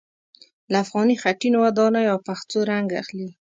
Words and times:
له 0.71 0.77
افغاني 0.85 1.15
خټينو 1.21 1.57
ودانیو 1.65 2.11
او 2.13 2.17
پخڅو 2.27 2.59
رنګ 2.71 2.87
اخلي. 3.01 3.27